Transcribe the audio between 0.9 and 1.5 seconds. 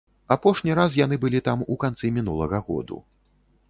яны былі